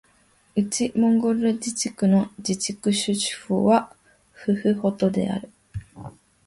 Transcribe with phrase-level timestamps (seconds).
[0.55, 3.95] 内モンゴル自治区の自治区首府は
[4.31, 5.51] フフホトである